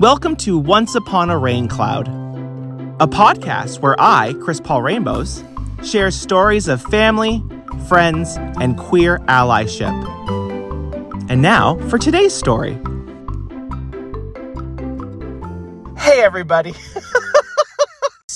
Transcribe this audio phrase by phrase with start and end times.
[0.00, 5.44] Welcome to Once Upon a Rain Cloud, a podcast where I, Chris Paul Rainbows,
[5.84, 7.44] share stories of family,
[7.86, 9.92] friends, and queer allyship.
[11.28, 12.80] And now for today's story.
[15.98, 16.72] Hey, everybody.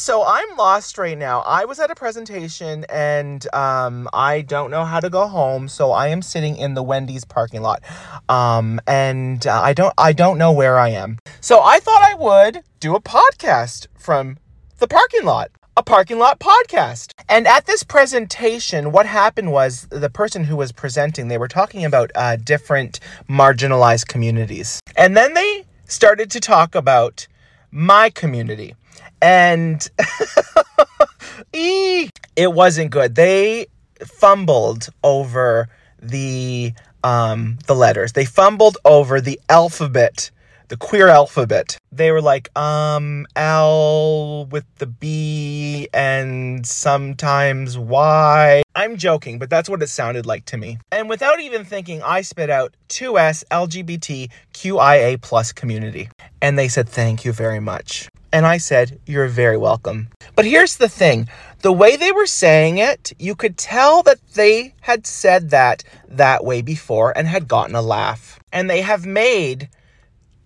[0.04, 1.40] so I'm lost right now.
[1.46, 5.92] I was at a presentation and um, I don't know how to go home, so
[5.92, 7.82] I am sitting in the Wendy's parking lot,
[8.28, 11.20] um, and uh, I don't I don't know where I am.
[11.40, 14.36] So I thought I would do a podcast from
[14.78, 15.50] the parking lot.
[15.74, 17.12] A parking lot podcast.
[17.30, 21.84] And at this presentation, what happened was the person who was presenting, they were talking
[21.84, 24.80] about uh, different marginalized communities.
[24.96, 27.26] And then they started to talk about
[27.72, 28.76] my community.
[29.24, 29.88] And
[31.54, 33.14] it wasn't good.
[33.14, 33.68] They
[34.04, 38.12] fumbled over the um, the letters.
[38.12, 40.30] They fumbled over the alphabet,
[40.68, 41.78] the queer alphabet.
[41.90, 48.62] They were like, um, L with the B and sometimes Y.
[48.74, 50.76] I'm joking, but that's what it sounded like to me.
[50.92, 56.10] And without even thinking, I spit out 2S LGBTQIA plus community.
[56.42, 58.08] And they said, thank you very much.
[58.34, 60.08] And I said, You're very welcome.
[60.34, 61.28] But here's the thing
[61.62, 66.44] the way they were saying it, you could tell that they had said that that
[66.44, 68.40] way before and had gotten a laugh.
[68.52, 69.68] And they have made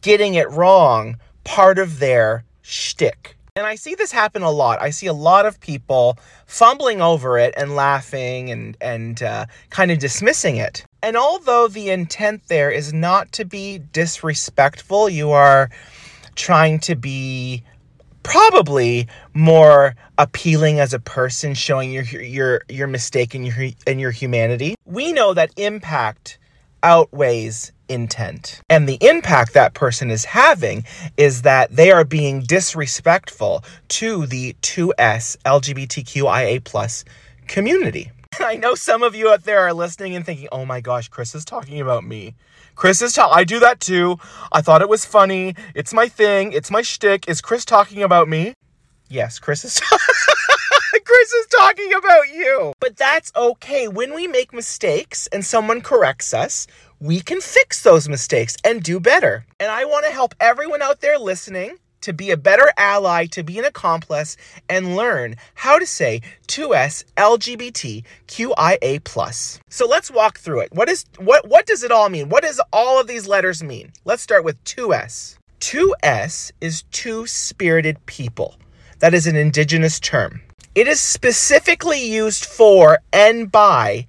[0.03, 3.39] getting it wrong part of their shtick.
[3.57, 4.83] And I see this happen a lot.
[4.83, 9.91] I see a lot of people fumbling over it and laughing and and uh, kind
[9.91, 10.85] of dismissing it.
[11.03, 15.71] And although the intent there is not to be disrespectful, you are
[16.35, 17.65] trying to be
[18.29, 24.11] probably more appealing as a person, showing your your your mistake and your and your
[24.11, 24.75] humanity.
[24.85, 26.39] We know that impact
[26.83, 28.61] outweighs intent.
[28.69, 30.85] And the impact that person is having
[31.17, 37.05] is that they are being disrespectful to the 2S LGBTQIA plus
[37.47, 38.13] community.
[38.41, 41.35] I know some of you out there are listening and thinking, oh my gosh, Chris
[41.35, 42.35] is talking about me.
[42.75, 43.37] Chris is talking.
[43.37, 44.17] I do that too.
[44.53, 45.55] I thought it was funny.
[45.75, 46.53] It's my thing.
[46.53, 47.29] It's my shtick.
[47.29, 48.55] Is Chris talking about me?
[49.09, 49.81] Yes, Chris is.
[51.05, 52.73] Chris is talking about you.
[52.81, 53.89] But that's okay.
[53.89, 56.67] When we make mistakes and someone corrects us,
[57.01, 59.47] we can fix those mistakes and do better.
[59.59, 63.43] And I want to help everyone out there listening to be a better ally, to
[63.43, 64.37] be an accomplice,
[64.69, 68.05] and learn how to say 2S LGBTQIA+.
[69.69, 70.73] So let's walk through it.
[70.73, 72.29] What is what what does it all mean?
[72.29, 73.93] What does all of these letters mean?
[74.05, 75.37] Let's start with 2S.
[75.61, 78.57] 2S is two-spirited people.
[79.01, 80.41] That is an indigenous term.
[80.75, 84.07] It is specifically used for and by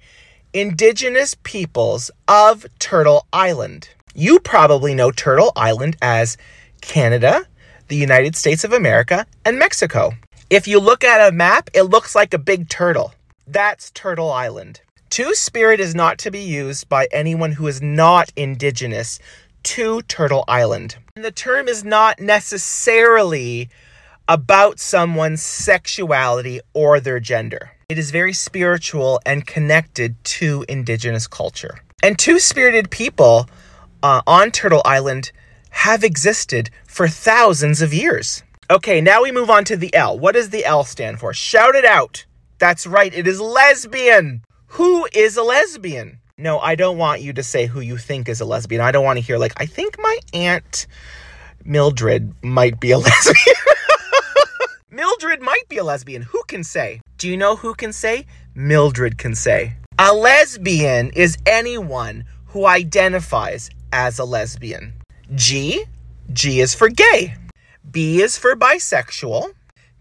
[0.52, 3.88] indigenous peoples of Turtle Island.
[4.14, 6.36] You probably know Turtle Island as
[6.80, 7.46] Canada,
[7.90, 10.12] the United States of America, and Mexico.
[10.48, 13.12] If you look at a map, it looks like a big turtle.
[13.46, 14.80] That's Turtle Island.
[15.10, 19.18] Two Spirit is not to be used by anyone who is not indigenous
[19.64, 20.96] to Turtle Island.
[21.16, 23.68] And the term is not necessarily
[24.28, 27.72] about someone's sexuality or their gender.
[27.88, 31.80] It is very spiritual and connected to indigenous culture.
[32.04, 33.48] And two spirited people
[34.04, 35.32] uh, on Turtle Island
[35.70, 38.42] have existed for thousands of years.
[38.70, 40.18] Okay, now we move on to the L.
[40.18, 41.32] What does the L stand for?
[41.34, 42.24] Shout it out.
[42.58, 44.42] That's right, it is lesbian.
[44.68, 46.20] Who is a lesbian?
[46.38, 48.80] No, I don't want you to say who you think is a lesbian.
[48.80, 50.86] I don't want to hear, like, I think my Aunt
[51.64, 53.56] Mildred might be a lesbian.
[54.90, 56.22] Mildred might be a lesbian.
[56.22, 57.00] Who can say?
[57.18, 58.26] Do you know who can say?
[58.54, 59.74] Mildred can say.
[59.98, 64.94] A lesbian is anyone who identifies as a lesbian.
[65.34, 65.84] G,
[66.32, 67.34] G is for gay.
[67.88, 69.52] B is for bisexual.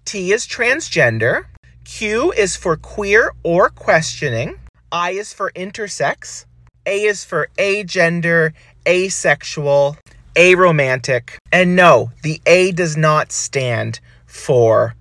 [0.03, 1.45] T is transgender.
[1.85, 4.59] Q is for queer or questioning.
[4.91, 6.45] I is for intersex.
[6.88, 8.53] A is for agender,
[8.88, 9.97] asexual,
[10.34, 11.37] aromantic.
[11.52, 14.96] And no, the A does not stand for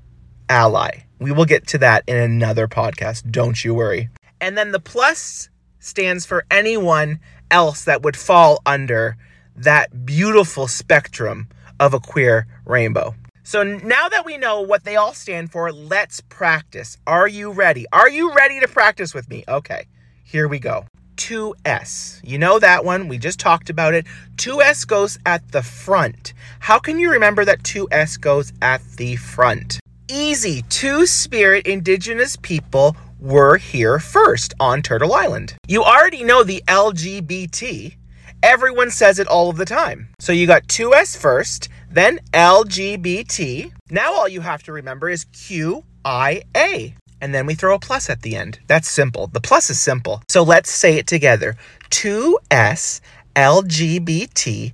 [0.51, 1.05] ally.
[1.19, 3.31] We will get to that in another podcast.
[3.31, 4.11] Don't you worry.
[4.43, 5.49] And then the plus
[5.79, 7.19] stands for anyone
[7.51, 9.17] else that would fall under
[9.59, 11.49] that beautiful spectrum
[11.81, 13.15] of a queer rainbow.
[13.43, 16.99] So now that we know what they all stand for, let's practice.
[17.07, 17.87] Are you ready?
[17.93, 19.45] Are you ready to practice with me?
[19.49, 19.87] Okay,
[20.23, 20.85] here we go.
[21.17, 22.21] 2S.
[22.23, 23.09] You know that one.
[23.09, 24.07] We just talked about it.
[24.37, 26.35] 2S goes at the front.
[26.61, 29.81] How can you remember that 2S goes at the front?
[30.09, 30.63] Easy.
[30.69, 35.55] Two spirit indigenous people were here first on Turtle Island.
[35.67, 37.97] You already know the LGBT
[38.43, 40.09] Everyone says it all of the time.
[40.21, 43.73] So you got 2S first, then LGBT.
[43.91, 46.95] Now all you have to remember is QIA.
[47.21, 48.61] And then we throw a plus at the end.
[48.69, 49.27] That's simple.
[49.27, 50.23] The plus is simple.
[50.29, 51.57] So let's say it together
[51.91, 53.01] 2S
[53.35, 54.73] LGBTQIA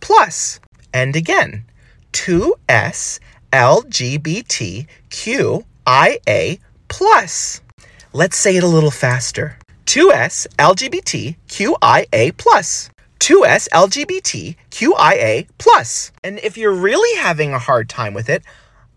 [0.00, 0.60] plus.
[0.92, 1.64] And again,
[2.12, 3.20] 2S
[3.52, 4.88] LGBTQIA
[6.88, 7.60] plus.
[8.12, 9.58] Let's say it a little faster.
[9.86, 12.90] 2S LGBTQIA plus.
[13.20, 16.12] 2S LGBTQIA plus.
[16.22, 18.42] And if you're really having a hard time with it,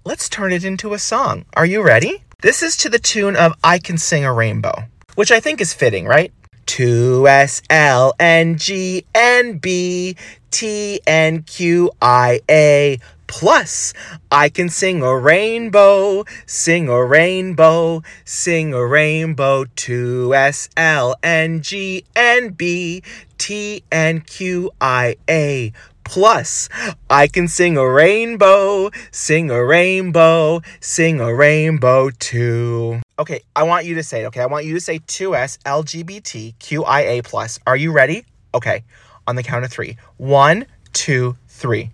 [0.04, 1.46] let's turn it into a song.
[1.56, 2.24] Are you ready?
[2.42, 4.84] This is to the tune of I Can Sing a Rainbow,
[5.16, 6.32] which I think is fitting, right?
[6.68, 10.16] 2S L N G N B
[10.52, 13.00] T N Q I A.
[13.26, 13.94] Plus
[14.32, 19.66] I can sing a rainbow, sing a rainbow, sing a rainbow.
[19.66, 23.02] 2S L N G N B
[23.38, 25.74] T N Q I A.
[26.04, 26.70] Plus
[27.10, 33.02] I can sing a rainbow, sing a rainbow, sing a rainbow too.
[33.20, 34.42] Okay, I want you to say okay?
[34.42, 37.60] I want you to say 2S LGBTQIA plus.
[37.66, 38.26] Are you ready?
[38.54, 38.84] Okay,
[39.26, 39.98] on the count of three.
[40.18, 41.90] One, two, three.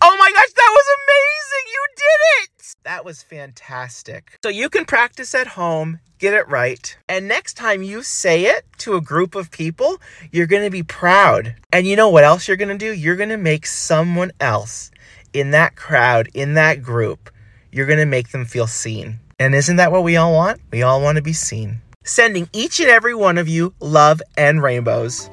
[0.00, 1.72] Oh my gosh, that was amazing!
[1.72, 2.74] You did it!
[2.84, 4.38] That was fantastic.
[4.44, 8.64] So you can practice at home, get it right, and next time you say it
[8.78, 10.00] to a group of people,
[10.30, 11.56] you're gonna be proud.
[11.72, 12.92] And you know what else you're gonna do?
[12.92, 14.92] You're gonna make someone else
[15.32, 17.28] in that crowd, in that group,
[17.72, 19.20] you're gonna make them feel seen.
[19.38, 20.60] And isn't that what we all want?
[20.70, 21.80] We all wanna be seen.
[22.04, 25.30] Sending each and every one of you love and rainbows.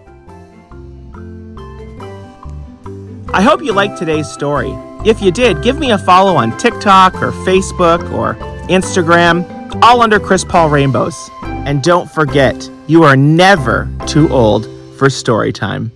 [3.33, 4.71] I hope you liked today's story.
[5.05, 8.35] If you did, give me a follow on TikTok or Facebook or
[8.69, 9.45] Instagram,
[9.83, 11.29] all under Chris Paul Rainbows.
[11.43, 14.67] And don't forget, you are never too old
[14.97, 15.91] for story time.